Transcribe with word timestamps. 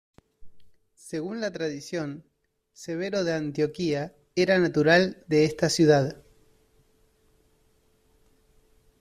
Según 0.95 1.41
la 1.41 1.51
tradición, 1.51 2.23
Severo 2.73 3.23
de 3.23 3.35
Antioquía 3.35 4.15
era 4.35 4.57
natural 4.57 5.23
de 5.27 5.45
esta 5.45 5.69
ciudad. 5.69 6.23